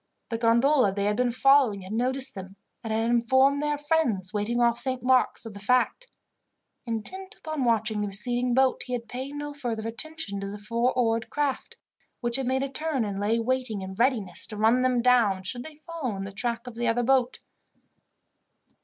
The 0.29 0.39
gondola 0.39 0.91
they 0.91 1.05
had 1.05 1.15
been 1.17 1.31
following 1.31 1.81
had 1.83 1.93
noticed 1.93 2.33
them, 2.33 2.55
and 2.83 2.91
had 2.91 3.07
informed 3.07 3.61
their 3.61 3.77
friends, 3.77 4.33
waiting 4.33 4.59
off 4.59 4.79
Saint 4.79 5.03
Mark's, 5.03 5.45
of 5.45 5.53
the 5.53 5.59
fact. 5.59 6.07
Intent 6.87 7.35
upon 7.35 7.65
watching 7.65 8.01
the 8.01 8.07
receding 8.07 8.55
boat, 8.55 8.81
he 8.87 8.93
had 8.93 9.07
paid 9.07 9.35
no 9.35 9.53
further 9.53 9.87
attention 9.87 10.39
to 10.39 10.47
the 10.47 10.57
four 10.57 10.91
oared 10.97 11.29
craft, 11.29 11.75
which 12.19 12.37
had 12.37 12.47
made 12.47 12.63
a 12.63 12.67
turn, 12.67 13.05
and 13.05 13.19
lay 13.19 13.37
waiting 13.37 13.83
in 13.83 13.93
readiness 13.93 14.47
to 14.47 14.57
run 14.57 14.81
them 14.81 15.03
down, 15.03 15.43
should 15.43 15.61
they 15.63 15.75
follow 15.75 16.15
in 16.15 16.23
the 16.23 16.31
track 16.31 16.65
of 16.65 16.73
the 16.73 16.87
other 16.87 17.03
boat. 17.03 17.37